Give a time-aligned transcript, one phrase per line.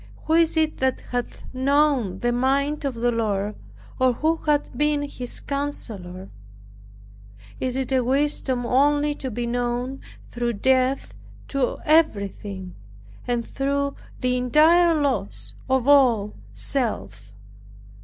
[0.23, 3.53] Who is it that hath known the mind of the Lord,
[3.99, 6.31] or who hath been His counselor?
[7.59, 10.01] Is it a wisdom only to be known
[10.31, 11.13] through death
[11.49, 12.73] to everything,
[13.27, 17.31] and through the entire loss of all self?